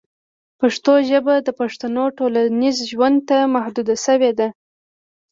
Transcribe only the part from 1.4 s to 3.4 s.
د پښتنو ټولنیز ژوند ته